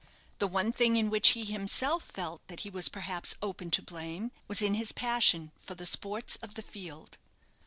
[0.39, 4.31] The one thing in which he himself felt that he was perhaps open to blame,
[4.47, 7.19] was in his passion for the sports of the field.